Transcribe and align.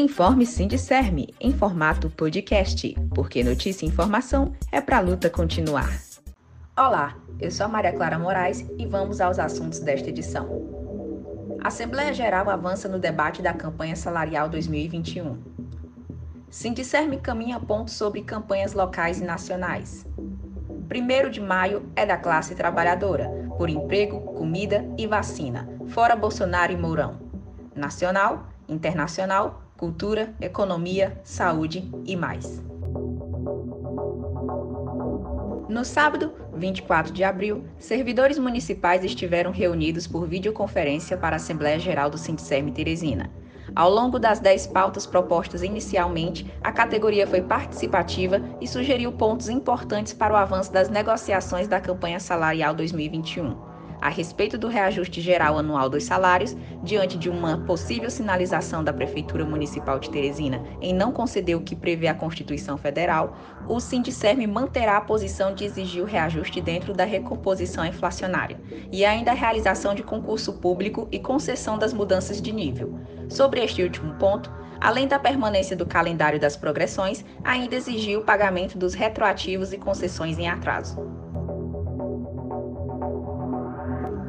Informe 0.00 0.46
Sindicerme 0.46 1.34
em 1.38 1.52
formato 1.52 2.08
podcast, 2.08 2.96
porque 3.14 3.44
notícia 3.44 3.84
e 3.84 3.88
informação 3.90 4.54
é 4.72 4.80
para 4.80 4.96
a 4.96 5.00
luta 5.00 5.28
continuar. 5.28 5.94
Olá, 6.74 7.18
eu 7.38 7.50
sou 7.50 7.66
a 7.66 7.68
Maria 7.68 7.92
Clara 7.92 8.18
Moraes 8.18 8.64
e 8.78 8.86
vamos 8.86 9.20
aos 9.20 9.38
assuntos 9.38 9.78
desta 9.80 10.08
edição. 10.08 10.48
A 11.62 11.68
Assembleia 11.68 12.14
Geral 12.14 12.48
avança 12.48 12.88
no 12.88 12.98
debate 12.98 13.42
da 13.42 13.52
campanha 13.52 13.94
salarial 13.94 14.48
2021. 14.48 15.36
Sindicerme 16.48 17.18
caminha 17.18 17.60
pontos 17.60 17.92
sobre 17.92 18.22
campanhas 18.22 18.72
locais 18.72 19.20
e 19.20 19.24
nacionais. 19.24 20.06
1 20.90 21.30
de 21.30 21.42
maio 21.42 21.84
é 21.94 22.06
da 22.06 22.16
classe 22.16 22.54
trabalhadora, 22.54 23.28
por 23.58 23.68
emprego, 23.68 24.18
comida 24.32 24.82
e 24.96 25.06
vacina, 25.06 25.68
fora 25.88 26.16
Bolsonaro 26.16 26.72
e 26.72 26.76
Mourão. 26.76 27.20
Nacional, 27.76 28.48
internacional, 28.66 29.69
cultura, 29.80 30.34
economia, 30.38 31.18
saúde 31.24 31.90
e 32.04 32.14
mais. 32.14 32.62
No 35.70 35.86
sábado, 35.86 36.34
24 36.54 37.10
de 37.10 37.24
abril, 37.24 37.64
servidores 37.78 38.38
municipais 38.38 39.02
estiveram 39.02 39.50
reunidos 39.50 40.06
por 40.06 40.28
videoconferência 40.28 41.16
para 41.16 41.36
a 41.36 41.38
Assembleia 41.38 41.78
Geral 41.78 42.10
do 42.10 42.18
Sindicerme 42.18 42.72
Teresina. 42.72 43.30
Ao 43.74 43.88
longo 43.88 44.18
das 44.18 44.38
10 44.38 44.66
pautas 44.66 45.06
propostas 45.06 45.62
inicialmente, 45.62 46.52
a 46.62 46.70
categoria 46.70 47.26
foi 47.26 47.40
participativa 47.40 48.38
e 48.60 48.68
sugeriu 48.68 49.10
pontos 49.12 49.48
importantes 49.48 50.12
para 50.12 50.34
o 50.34 50.36
avanço 50.36 50.70
das 50.70 50.90
negociações 50.90 51.66
da 51.66 51.80
campanha 51.80 52.20
salarial 52.20 52.74
2021 52.74 53.69
a 54.00 54.08
respeito 54.08 54.56
do 54.56 54.68
reajuste 54.68 55.20
geral 55.20 55.58
anual 55.58 55.88
dos 55.88 56.04
salários, 56.04 56.56
diante 56.82 57.18
de 57.18 57.28
uma 57.28 57.58
possível 57.58 58.10
sinalização 58.10 58.82
da 58.82 58.92
Prefeitura 58.92 59.44
Municipal 59.44 59.98
de 59.98 60.10
Teresina 60.10 60.62
em 60.80 60.94
não 60.94 61.12
conceder 61.12 61.56
o 61.56 61.60
que 61.60 61.76
prevê 61.76 62.08
a 62.08 62.14
Constituição 62.14 62.78
Federal, 62.78 63.36
o 63.68 63.78
Sindicerme 63.78 64.46
manterá 64.46 64.96
a 64.96 65.02
posição 65.02 65.54
de 65.54 65.64
exigir 65.64 66.02
o 66.02 66.06
reajuste 66.06 66.60
dentro 66.60 66.94
da 66.94 67.04
recomposição 67.04 67.84
inflacionária 67.84 68.58
e 68.90 69.04
ainda 69.04 69.32
a 69.32 69.34
realização 69.34 69.94
de 69.94 70.02
concurso 70.02 70.54
público 70.54 71.06
e 71.12 71.18
concessão 71.18 71.78
das 71.78 71.92
mudanças 71.92 72.40
de 72.40 72.52
nível. 72.52 72.98
Sobre 73.28 73.62
este 73.62 73.82
último 73.82 74.14
ponto, 74.14 74.50
além 74.80 75.06
da 75.06 75.18
permanência 75.18 75.76
do 75.76 75.86
calendário 75.86 76.40
das 76.40 76.56
progressões, 76.56 77.24
ainda 77.44 77.76
exigiu 77.76 78.20
o 78.20 78.24
pagamento 78.24 78.78
dos 78.78 78.94
retroativos 78.94 79.72
e 79.72 79.78
concessões 79.78 80.38
em 80.38 80.48
atraso. 80.48 81.19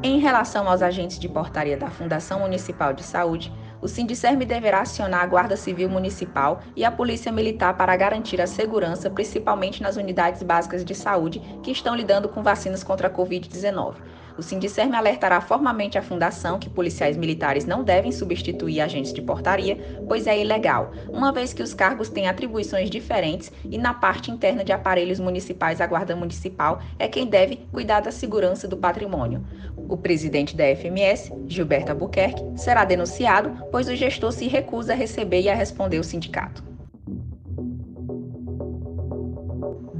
Em 0.04 0.18
relação 0.18 0.68
aos 0.68 0.82
agentes 0.82 1.16
de 1.16 1.28
portaria 1.28 1.76
da 1.76 1.88
Fundação 1.88 2.40
Municipal 2.40 2.92
de 2.92 3.04
Saúde, 3.04 3.52
o 3.80 3.86
Sindicerme 3.86 4.44
deverá 4.44 4.80
acionar 4.80 5.22
a 5.22 5.26
Guarda 5.26 5.56
Civil 5.56 5.88
Municipal 5.88 6.60
e 6.74 6.84
a 6.84 6.90
Polícia 6.90 7.30
Militar 7.30 7.76
para 7.76 7.94
garantir 7.94 8.40
a 8.40 8.46
segurança, 8.48 9.08
principalmente 9.08 9.80
nas 9.80 9.94
unidades 9.94 10.42
básicas 10.42 10.84
de 10.84 10.92
saúde 10.92 11.40
que 11.62 11.70
estão 11.70 11.94
lidando 11.94 12.28
com 12.28 12.42
vacinas 12.42 12.82
contra 12.82 13.06
a 13.06 13.10
Covid-19. 13.12 13.94
O 14.36 14.42
Sindicerme 14.42 14.96
alertará 14.96 15.40
formalmente 15.40 15.98
a 15.98 16.02
Fundação 16.02 16.58
que 16.58 16.70
policiais 16.70 17.16
militares 17.16 17.64
não 17.64 17.84
devem 17.84 18.10
substituir 18.10 18.80
agentes 18.80 19.12
de 19.12 19.20
portaria, 19.20 19.76
pois 20.08 20.26
é 20.26 20.38
ilegal, 20.38 20.92
uma 21.08 21.32
vez 21.32 21.52
que 21.52 21.62
os 21.62 21.74
cargos 21.74 22.08
têm 22.08 22.26
atribuições 22.26 22.88
diferentes 22.88 23.52
e 23.64 23.76
na 23.76 23.92
parte 23.92 24.30
interna 24.30 24.64
de 24.64 24.72
aparelhos 24.72 25.20
municipais 25.20 25.80
a 25.80 25.86
Guarda 25.86 26.16
Municipal 26.16 26.80
é 26.98 27.08
quem 27.08 27.26
deve 27.26 27.56
cuidar 27.70 28.00
da 28.00 28.10
segurança 28.10 28.66
do 28.66 28.76
patrimônio. 28.76 29.44
O 29.76 29.96
presidente 29.96 30.56
da 30.56 30.64
FMS, 30.74 31.32
Gilberto 31.46 31.92
Albuquerque, 31.92 32.42
será 32.56 32.84
denunciado, 32.84 33.66
pois 33.70 33.88
o 33.88 33.94
gestor 33.94 34.32
se 34.32 34.48
recusa 34.48 34.92
a 34.92 34.96
receber 34.96 35.42
e 35.42 35.48
a 35.50 35.54
responder 35.54 35.98
o 35.98 36.04
sindicato. 36.04 36.71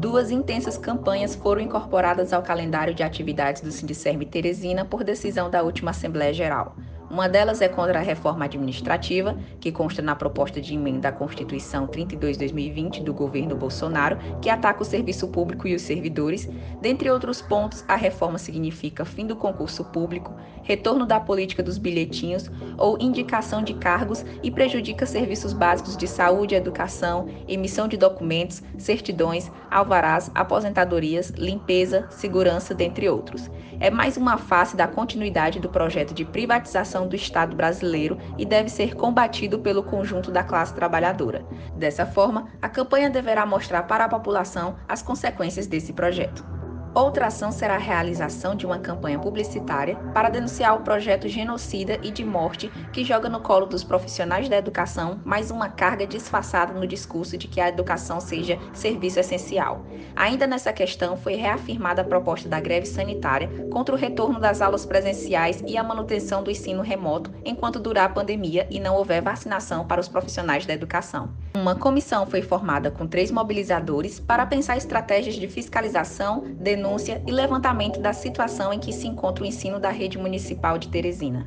Duas 0.02 0.32
intensas 0.32 0.76
campanhas 0.76 1.36
foram 1.36 1.60
incorporadas 1.60 2.32
ao 2.32 2.42
calendário 2.42 2.92
de 2.92 3.04
atividades 3.04 3.62
do 3.62 3.70
Sindicerme 3.70 4.26
Teresina 4.26 4.84
por 4.84 5.04
decisão 5.04 5.48
da 5.48 5.62
última 5.62 5.92
Assembleia 5.92 6.34
Geral. 6.34 6.74
Uma 7.12 7.28
delas 7.28 7.60
é 7.60 7.68
contra 7.68 7.98
a 7.98 8.02
reforma 8.02 8.46
administrativa, 8.46 9.36
que 9.60 9.70
consta 9.70 10.00
na 10.00 10.16
proposta 10.16 10.62
de 10.62 10.72
emenda 10.72 11.10
à 11.10 11.12
Constituição 11.12 11.86
32-2020 11.86 13.04
do 13.04 13.12
governo 13.12 13.54
Bolsonaro, 13.54 14.16
que 14.40 14.48
ataca 14.48 14.80
o 14.80 14.86
serviço 14.86 15.28
público 15.28 15.68
e 15.68 15.74
os 15.74 15.82
servidores. 15.82 16.48
Dentre 16.80 17.10
outros 17.10 17.42
pontos, 17.42 17.84
a 17.86 17.96
reforma 17.96 18.38
significa 18.38 19.04
fim 19.04 19.26
do 19.26 19.36
concurso 19.36 19.84
público, 19.84 20.34
retorno 20.62 21.04
da 21.04 21.20
política 21.20 21.62
dos 21.62 21.76
bilhetinhos 21.76 22.50
ou 22.78 22.96
indicação 22.98 23.62
de 23.62 23.74
cargos 23.74 24.24
e 24.42 24.50
prejudica 24.50 25.04
serviços 25.04 25.52
básicos 25.52 25.98
de 25.98 26.06
saúde, 26.08 26.54
educação, 26.54 27.28
emissão 27.46 27.88
de 27.88 27.98
documentos, 27.98 28.62
certidões, 28.78 29.52
alvarás, 29.70 30.30
aposentadorias, 30.34 31.28
limpeza, 31.36 32.06
segurança, 32.08 32.74
dentre 32.74 33.06
outros. 33.06 33.50
É 33.78 33.90
mais 33.90 34.16
uma 34.16 34.38
face 34.38 34.76
da 34.76 34.86
continuidade 34.86 35.60
do 35.60 35.68
projeto 35.68 36.14
de 36.14 36.24
privatização 36.24 37.01
do 37.06 37.16
Estado 37.16 37.56
brasileiro 37.56 38.18
e 38.38 38.44
deve 38.44 38.68
ser 38.68 38.94
combatido 38.94 39.58
pelo 39.58 39.82
conjunto 39.82 40.30
da 40.30 40.42
classe 40.42 40.74
trabalhadora. 40.74 41.44
Dessa 41.76 42.06
forma, 42.06 42.48
a 42.60 42.68
campanha 42.68 43.10
deverá 43.10 43.44
mostrar 43.44 43.84
para 43.84 44.04
a 44.04 44.08
população 44.08 44.76
as 44.88 45.02
consequências 45.02 45.66
desse 45.66 45.92
projeto. 45.92 46.61
Outra 46.94 47.28
ação 47.28 47.50
será 47.50 47.76
a 47.76 47.78
realização 47.78 48.54
de 48.54 48.66
uma 48.66 48.78
campanha 48.78 49.18
publicitária 49.18 49.96
para 50.12 50.28
denunciar 50.28 50.76
o 50.76 50.82
projeto 50.82 51.26
genocida 51.26 51.98
e 52.02 52.10
de 52.10 52.22
morte 52.22 52.70
que 52.92 53.02
joga 53.02 53.30
no 53.30 53.40
colo 53.40 53.64
dos 53.64 53.82
profissionais 53.82 54.46
da 54.46 54.58
educação 54.58 55.18
mais 55.24 55.50
uma 55.50 55.70
carga 55.70 56.06
disfarçada 56.06 56.74
no 56.74 56.86
discurso 56.86 57.38
de 57.38 57.48
que 57.48 57.62
a 57.62 57.68
educação 57.70 58.20
seja 58.20 58.58
serviço 58.74 59.18
essencial. 59.18 59.86
Ainda 60.14 60.46
nessa 60.46 60.70
questão, 60.70 61.16
foi 61.16 61.34
reafirmada 61.34 62.02
a 62.02 62.04
proposta 62.04 62.46
da 62.46 62.60
greve 62.60 62.84
sanitária 62.84 63.48
contra 63.70 63.94
o 63.94 63.98
retorno 63.98 64.38
das 64.38 64.60
aulas 64.60 64.84
presenciais 64.84 65.64
e 65.66 65.78
a 65.78 65.82
manutenção 65.82 66.42
do 66.42 66.50
ensino 66.50 66.82
remoto 66.82 67.32
enquanto 67.42 67.80
durar 67.80 68.04
a 68.04 68.12
pandemia 68.12 68.66
e 68.70 68.78
não 68.78 68.96
houver 68.96 69.22
vacinação 69.22 69.86
para 69.86 70.00
os 70.00 70.08
profissionais 70.08 70.66
da 70.66 70.74
educação. 70.74 71.30
Uma 71.54 71.74
comissão 71.74 72.26
foi 72.26 72.42
formada 72.42 72.90
com 72.90 73.06
três 73.06 73.30
mobilizadores 73.30 74.20
para 74.20 74.44
pensar 74.44 74.76
estratégias 74.76 75.36
de 75.36 75.48
fiscalização, 75.48 76.44
denúncia 76.60 76.81
denúncia 76.82 77.22
e 77.24 77.30
levantamento 77.30 78.00
da 78.00 78.12
situação 78.12 78.72
em 78.72 78.80
que 78.80 78.92
se 78.92 79.06
encontra 79.06 79.44
o 79.44 79.46
ensino 79.46 79.78
da 79.78 79.90
rede 79.90 80.18
municipal 80.18 80.76
de 80.76 80.88
Teresina. 80.88 81.46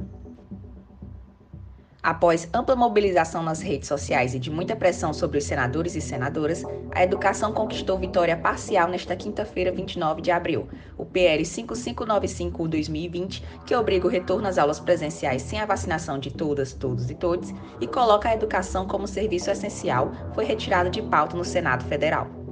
Após 2.01 2.47
ampla 2.53 2.75
mobilização 2.75 3.43
nas 3.43 3.61
redes 3.61 3.89
sociais 3.89 4.33
e 4.33 4.39
de 4.39 4.49
muita 4.49 4.75
pressão 4.75 5.11
sobre 5.11 5.39
os 5.39 5.43
senadores 5.43 5.95
e 5.95 6.01
senadoras, 6.01 6.63
a 6.93 7.03
educação 7.03 7.51
conquistou 7.51 7.97
vitória 7.97 8.37
parcial 8.37 8.87
nesta 8.87 9.15
quinta-feira, 9.15 9.71
29 9.71 10.21
de 10.21 10.31
abril. 10.31 10.69
O 10.97 11.03
PL 11.03 11.43
5595-2020, 11.43 13.43
que 13.65 13.75
obriga 13.75 14.07
o 14.07 14.09
retorno 14.09 14.47
às 14.47 14.57
aulas 14.57 14.79
presenciais 14.79 15.41
sem 15.41 15.59
a 15.59 15.65
vacinação 15.65 16.17
de 16.17 16.31
todas, 16.31 16.71
todos 16.71 17.09
e 17.09 17.15
todes 17.15 17.53
e 17.81 17.87
coloca 17.87 18.29
a 18.29 18.35
educação 18.35 18.87
como 18.87 19.07
serviço 19.07 19.49
essencial, 19.49 20.11
foi 20.33 20.45
retirado 20.45 20.91
de 20.91 21.01
pauta 21.01 21.35
no 21.35 21.43
Senado 21.43 21.83
Federal. 21.85 22.45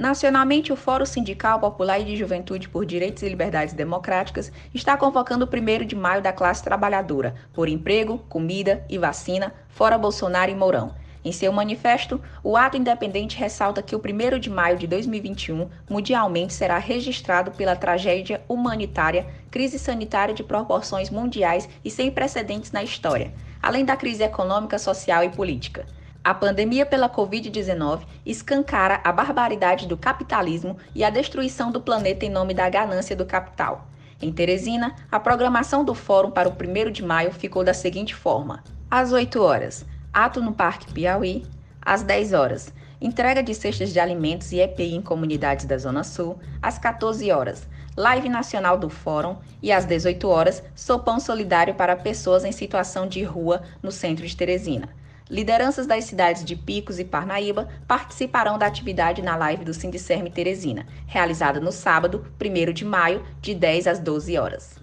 Nacionalmente, 0.00 0.72
o 0.72 0.76
Fórum 0.76 1.04
Sindical 1.04 1.60
Popular 1.60 2.00
e 2.00 2.04
de 2.04 2.16
Juventude 2.16 2.70
por 2.70 2.86
Direitos 2.86 3.22
e 3.22 3.28
Liberdades 3.28 3.74
Democráticas 3.74 4.50
está 4.72 4.96
convocando 4.96 5.44
o 5.44 5.46
1 5.46 5.84
de 5.84 5.94
maio 5.94 6.22
da 6.22 6.32
classe 6.32 6.64
trabalhadora 6.64 7.34
por 7.52 7.68
emprego, 7.68 8.16
comida 8.26 8.82
e 8.88 8.96
vacina, 8.96 9.52
fora 9.68 9.98
Bolsonaro 9.98 10.50
e 10.50 10.54
Mourão. 10.54 10.94
Em 11.22 11.30
seu 11.32 11.52
manifesto, 11.52 12.18
o 12.42 12.56
ato 12.56 12.78
independente 12.78 13.36
ressalta 13.36 13.82
que 13.82 13.94
o 13.94 14.00
1 14.00 14.38
de 14.38 14.48
maio 14.48 14.78
de 14.78 14.86
2021 14.86 15.68
mundialmente 15.86 16.54
será 16.54 16.78
registrado 16.78 17.50
pela 17.50 17.76
tragédia 17.76 18.40
humanitária, 18.48 19.26
crise 19.50 19.78
sanitária 19.78 20.32
de 20.32 20.42
proporções 20.42 21.10
mundiais 21.10 21.68
e 21.84 21.90
sem 21.90 22.10
precedentes 22.10 22.72
na 22.72 22.82
história, 22.82 23.34
além 23.62 23.84
da 23.84 23.98
crise 23.98 24.22
econômica, 24.22 24.78
social 24.78 25.22
e 25.22 25.28
política. 25.28 25.84
A 26.22 26.34
pandemia 26.34 26.84
pela 26.84 27.08
Covid-19 27.08 28.02
escancara 28.26 29.00
a 29.02 29.10
barbaridade 29.10 29.86
do 29.86 29.96
capitalismo 29.96 30.76
e 30.94 31.02
a 31.02 31.10
destruição 31.10 31.72
do 31.72 31.80
planeta 31.80 32.26
em 32.26 32.30
nome 32.30 32.52
da 32.52 32.68
ganância 32.68 33.16
do 33.16 33.24
capital. 33.24 33.86
Em 34.20 34.30
Teresina, 34.30 34.94
a 35.10 35.18
programação 35.18 35.82
do 35.82 35.94
fórum 35.94 36.30
para 36.30 36.48
o 36.48 36.52
1 36.52 36.90
de 36.90 37.02
maio 37.02 37.32
ficou 37.32 37.64
da 37.64 37.72
seguinte 37.72 38.14
forma: 38.14 38.62
às 38.90 39.12
8 39.12 39.40
horas, 39.42 39.86
ato 40.12 40.42
no 40.42 40.52
Parque 40.52 40.92
Piauí, 40.92 41.46
às 41.80 42.02
10 42.02 42.34
horas, 42.34 42.72
Entrega 43.00 43.42
de 43.42 43.54
cestas 43.54 43.94
de 43.94 43.98
alimentos 43.98 44.52
e 44.52 44.60
EPI 44.60 44.94
em 44.94 45.00
comunidades 45.00 45.64
da 45.64 45.78
Zona 45.78 46.04
Sul, 46.04 46.38
às 46.60 46.78
14 46.78 47.32
horas. 47.32 47.66
Live 47.96 48.28
nacional 48.28 48.76
do 48.76 48.90
Fórum 48.90 49.38
e 49.62 49.72
às 49.72 49.86
18 49.86 50.28
horas, 50.28 50.62
sopão 50.74 51.18
solidário 51.18 51.74
para 51.74 51.96
pessoas 51.96 52.44
em 52.44 52.52
situação 52.52 53.08
de 53.08 53.22
rua 53.22 53.62
no 53.82 53.90
centro 53.90 54.26
de 54.26 54.36
Teresina. 54.36 54.90
Lideranças 55.30 55.86
das 55.86 56.06
cidades 56.06 56.44
de 56.44 56.56
Picos 56.56 56.98
e 56.98 57.04
Parnaíba 57.04 57.68
participarão 57.86 58.58
da 58.58 58.66
atividade 58.66 59.22
na 59.22 59.36
live 59.36 59.64
do 59.64 59.72
Sindicerme 59.72 60.28
Teresina, 60.28 60.88
realizada 61.06 61.60
no 61.60 61.70
sábado, 61.70 62.26
1 62.40 62.72
de 62.72 62.84
maio, 62.84 63.24
de 63.40 63.54
10 63.54 63.86
às 63.86 63.98
12 64.00 64.36
horas. 64.36 64.74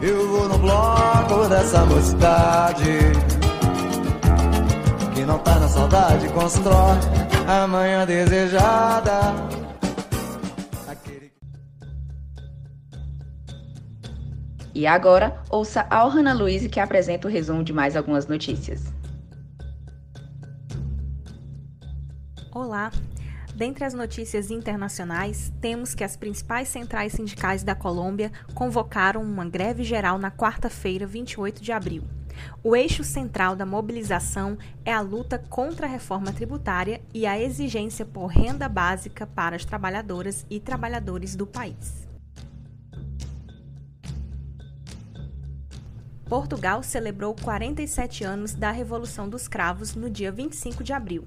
Eu 0.00 0.28
vou 0.28 0.48
no 0.48 0.58
bloco 0.58 1.48
dessa 1.48 1.84
mocidade 1.86 2.84
Que 5.14 5.24
não 5.24 5.38
tá 5.38 5.58
na 5.58 5.68
saudade, 5.68 6.28
constrói 6.30 6.98
a 7.46 7.66
manhã 7.66 8.04
desejada 8.04 9.32
E 14.74 14.88
agora, 14.88 15.40
ouça 15.48 15.86
a 15.88 16.04
Ohana 16.04 16.34
Luiz 16.34 16.66
que 16.66 16.80
apresenta 16.80 17.28
o 17.28 17.30
resumo 17.30 17.62
de 17.62 17.72
mais 17.72 17.94
algumas 17.94 18.26
notícias. 18.26 18.92
Olá! 22.52 22.90
Dentre 23.54 23.84
as 23.84 23.94
notícias 23.94 24.50
internacionais, 24.50 25.52
temos 25.60 25.94
que 25.94 26.02
as 26.02 26.16
principais 26.16 26.66
centrais 26.66 27.12
sindicais 27.12 27.62
da 27.62 27.76
Colômbia 27.76 28.32
convocaram 28.52 29.22
uma 29.22 29.44
greve 29.44 29.84
geral 29.84 30.18
na 30.18 30.32
quarta-feira, 30.32 31.06
28 31.06 31.62
de 31.62 31.70
abril. 31.70 32.02
O 32.64 32.74
eixo 32.74 33.04
central 33.04 33.54
da 33.54 33.64
mobilização 33.64 34.58
é 34.84 34.92
a 34.92 35.00
luta 35.00 35.38
contra 35.38 35.86
a 35.86 35.90
reforma 35.90 36.32
tributária 36.32 37.00
e 37.14 37.26
a 37.26 37.40
exigência 37.40 38.04
por 38.04 38.26
renda 38.26 38.68
básica 38.68 39.24
para 39.24 39.54
as 39.54 39.64
trabalhadoras 39.64 40.44
e 40.50 40.58
trabalhadores 40.58 41.36
do 41.36 41.46
país. 41.46 42.12
Portugal 46.34 46.82
celebrou 46.82 47.32
47 47.32 48.24
anos 48.24 48.54
da 48.54 48.72
Revolução 48.72 49.28
dos 49.28 49.46
Cravos 49.46 49.94
no 49.94 50.10
dia 50.10 50.32
25 50.32 50.82
de 50.82 50.92
abril. 50.92 51.24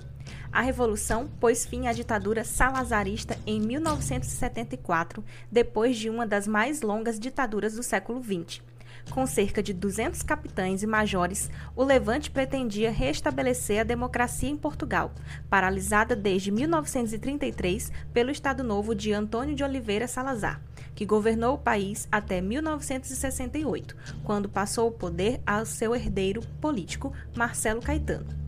A 0.52 0.60
revolução 0.60 1.30
pôs 1.40 1.66
fim 1.66 1.88
à 1.88 1.94
ditadura 1.94 2.44
salazarista 2.44 3.38
em 3.48 3.58
1974, 3.58 5.24
depois 5.50 5.96
de 5.96 6.10
uma 6.10 6.28
das 6.28 6.46
mais 6.46 6.82
longas 6.82 7.18
ditaduras 7.18 7.76
do 7.76 7.84
século 7.84 8.22
XX. 8.22 8.62
Com 9.10 9.26
cerca 9.26 9.64
de 9.64 9.72
200 9.72 10.22
capitães 10.24 10.84
e 10.84 10.88
majores, 10.88 11.50
o 11.74 11.86
Levante 11.86 12.30
pretendia 12.30 12.92
restabelecer 12.92 13.80
a 13.80 13.86
democracia 13.86 14.50
em 14.50 14.58
Portugal, 14.58 15.14
paralisada 15.50 16.18
desde 16.18 16.52
1933 16.52 17.94
pelo 18.12 18.30
Estado 18.30 18.62
Novo 18.62 18.94
de 18.94 19.14
Antônio 19.14 19.56
de 19.56 19.64
Oliveira 19.64 20.06
Salazar, 20.06 20.62
que 20.98 21.06
governou 21.06 21.54
o 21.54 21.60
país 21.60 22.08
até 22.12 22.42
1968, 22.42 23.96
quando 24.24 24.50
passou 24.50 24.88
o 24.88 24.92
poder 24.92 25.40
ao 25.46 25.64
seu 25.64 25.96
herdeiro 25.96 26.42
político, 26.60 27.14
Marcelo 27.36 27.84
Caetano. 27.84 28.47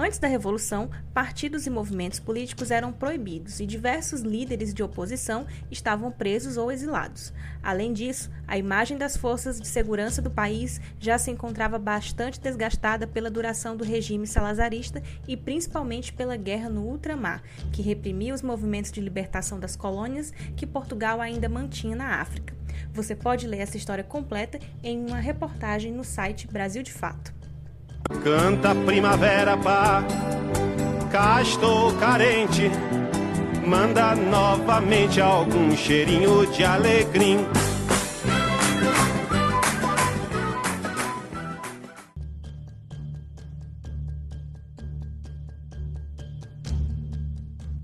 Antes 0.00 0.20
da 0.20 0.28
Revolução, 0.28 0.88
partidos 1.12 1.66
e 1.66 1.70
movimentos 1.70 2.20
políticos 2.20 2.70
eram 2.70 2.92
proibidos 2.92 3.58
e 3.58 3.66
diversos 3.66 4.20
líderes 4.20 4.72
de 4.72 4.80
oposição 4.80 5.44
estavam 5.72 6.12
presos 6.12 6.56
ou 6.56 6.70
exilados. 6.70 7.32
Além 7.60 7.92
disso, 7.92 8.30
a 8.46 8.56
imagem 8.56 8.96
das 8.96 9.16
forças 9.16 9.60
de 9.60 9.66
segurança 9.66 10.22
do 10.22 10.30
país 10.30 10.80
já 11.00 11.18
se 11.18 11.32
encontrava 11.32 11.80
bastante 11.80 12.38
desgastada 12.38 13.08
pela 13.08 13.28
duração 13.28 13.76
do 13.76 13.82
regime 13.82 14.24
salazarista 14.24 15.02
e 15.26 15.36
principalmente 15.36 16.12
pela 16.12 16.36
guerra 16.36 16.68
no 16.68 16.82
ultramar, 16.82 17.42
que 17.72 17.82
reprimia 17.82 18.32
os 18.32 18.40
movimentos 18.40 18.92
de 18.92 19.00
libertação 19.00 19.58
das 19.58 19.74
colônias 19.74 20.32
que 20.56 20.64
Portugal 20.64 21.20
ainda 21.20 21.48
mantinha 21.48 21.96
na 21.96 22.20
África. 22.20 22.54
Você 22.92 23.16
pode 23.16 23.48
ler 23.48 23.58
essa 23.58 23.76
história 23.76 24.04
completa 24.04 24.60
em 24.80 25.04
uma 25.04 25.18
reportagem 25.18 25.90
no 25.90 26.04
site 26.04 26.46
Brasil 26.46 26.84
de 26.84 26.92
Fato. 26.92 27.37
Canta 28.22 28.74
primavera, 28.74 29.56
pá, 29.56 30.02
cá 31.10 31.42
estou 31.42 31.92
carente. 31.94 32.70
Manda 33.66 34.14
novamente 34.14 35.20
algum 35.20 35.76
cheirinho 35.76 36.46
de 36.46 36.64
alegria. 36.64 37.38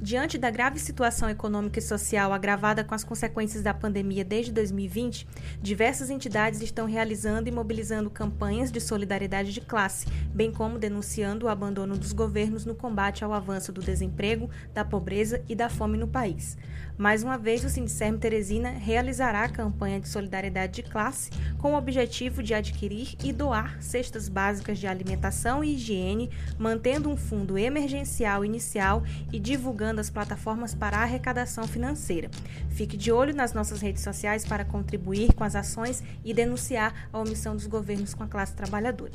Diante 0.04 0.36
da 0.36 0.50
grave 0.50 0.78
situação 0.78 1.30
econômica 1.30 1.78
e 1.78 1.82
social 1.82 2.30
agravada 2.30 2.84
com 2.84 2.94
as 2.94 3.02
consequências 3.02 3.62
da 3.62 3.72
pandemia 3.72 4.22
desde 4.22 4.52
2020, 4.52 5.26
diversas 5.62 6.10
entidades 6.10 6.60
estão 6.60 6.84
realizando 6.84 7.48
e 7.48 7.50
mobilizando 7.50 8.10
campanhas 8.10 8.70
de 8.70 8.82
solidariedade 8.82 9.50
de 9.50 9.62
classe, 9.62 10.06
bem 10.28 10.52
como 10.52 10.78
denunciando 10.78 11.46
o 11.46 11.48
abandono 11.48 11.96
dos 11.96 12.12
governos 12.12 12.66
no 12.66 12.74
combate 12.74 13.24
ao 13.24 13.32
avanço 13.32 13.72
do 13.72 13.80
desemprego, 13.80 14.50
da 14.74 14.84
pobreza 14.84 15.42
e 15.48 15.54
da 15.54 15.70
fome 15.70 15.96
no 15.96 16.06
país. 16.06 16.58
Mais 16.98 17.24
uma 17.24 17.38
vez, 17.38 17.64
o 17.64 17.70
Sindicerme 17.70 18.18
Teresina 18.18 18.68
realizará 18.68 19.44
a 19.44 19.48
campanha 19.48 19.98
de 19.98 20.08
solidariedade 20.08 20.74
de 20.74 20.82
classe 20.82 21.30
com 21.58 21.72
o 21.72 21.78
objetivo 21.78 22.42
de 22.42 22.52
adquirir 22.52 23.16
e 23.24 23.32
doar 23.32 23.82
cestas 23.82 24.28
básicas 24.28 24.78
de 24.78 24.86
alimentação 24.86 25.64
e 25.64 25.74
higiene, 25.74 26.30
mantendo 26.58 27.08
um 27.08 27.16
fundo 27.16 27.58
emergencial 27.58 28.44
inicial 28.44 29.02
e 29.32 29.40
divulgando 29.40 29.93
as 30.00 30.10
plataformas 30.10 30.74
para 30.74 30.98
arrecadação 30.98 31.66
financeira. 31.66 32.30
Fique 32.70 32.96
de 32.96 33.12
olho 33.12 33.34
nas 33.34 33.52
nossas 33.52 33.80
redes 33.80 34.02
sociais 34.02 34.44
para 34.44 34.64
contribuir 34.64 35.32
com 35.34 35.44
as 35.44 35.54
ações 35.54 36.02
e 36.24 36.34
denunciar 36.34 37.08
a 37.12 37.18
omissão 37.18 37.54
dos 37.54 37.66
governos 37.66 38.14
com 38.14 38.22
a 38.22 38.28
classe 38.28 38.54
trabalhadora. 38.54 39.12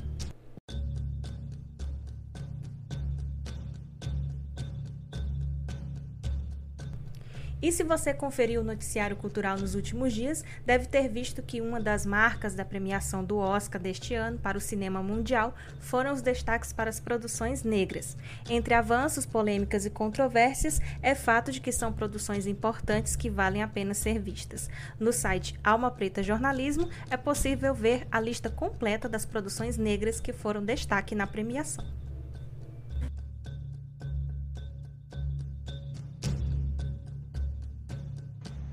E 7.61 7.73
se 7.73 7.83
você 7.83 8.13
conferiu 8.13 8.61
o 8.61 8.63
noticiário 8.63 9.17
cultural 9.17 9.57
nos 9.57 9.75
últimos 9.75 10.13
dias, 10.13 10.45
deve 10.65 10.85
ter 10.85 11.09
visto 11.09 11.41
que 11.41 11.59
uma 11.59 11.79
das 11.79 12.05
marcas 12.05 12.55
da 12.55 12.63
premiação 12.63 13.23
do 13.23 13.37
Oscar 13.37 13.81
deste 13.81 14.13
ano 14.13 14.37
para 14.37 14.57
o 14.57 14.61
cinema 14.61 15.03
mundial 15.03 15.53
foram 15.81 16.13
os 16.13 16.21
destaques 16.21 16.71
para 16.71 16.89
as 16.89 17.01
produções 17.01 17.63
negras. 17.63 18.15
Entre 18.49 18.73
avanços, 18.73 19.25
polêmicas 19.25 19.85
e 19.85 19.89
controvérsias, 19.89 20.79
é 21.01 21.13
fato 21.13 21.51
de 21.51 21.59
que 21.59 21.71
são 21.71 21.91
produções 21.91 22.47
importantes 22.47 23.17
que 23.17 23.29
valem 23.29 23.61
a 23.61 23.67
pena 23.67 23.93
ser 23.93 24.19
vistas. 24.19 24.69
No 24.97 25.11
site 25.11 25.59
Alma 25.61 25.91
Preta 25.91 26.23
Jornalismo 26.23 26.89
é 27.09 27.17
possível 27.17 27.73
ver 27.73 28.07
a 28.09 28.21
lista 28.21 28.49
completa 28.49 29.09
das 29.09 29.25
produções 29.25 29.77
negras 29.77 30.21
que 30.21 30.31
foram 30.31 30.63
destaque 30.63 31.13
na 31.13 31.27
premiação. 31.27 31.98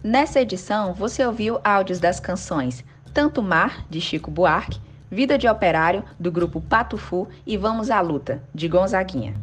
Nessa 0.07 0.41
edição, 0.41 0.95
você 0.95 1.27
ouviu 1.27 1.59
áudios 1.65 1.99
das 1.99 2.21
canções 2.21 2.85
Tanto 3.13 3.43
Mar, 3.43 3.85
de 3.91 4.01
Chico 4.01 4.31
Buarque, 4.31 4.81
Vida 5.11 5.37
de 5.37 5.49
Operário, 5.49 6.05
do 6.17 6.31
grupo 6.31 6.61
Patufu 6.61 7.27
e 7.45 7.57
Vamos 7.57 7.91
à 7.91 8.01
Luta, 8.01 8.41
de 8.55 8.69
Gonzaguinha. 8.69 9.35